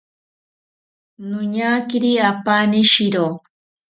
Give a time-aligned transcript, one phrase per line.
[1.29, 3.25] Noñakiri apaani shiro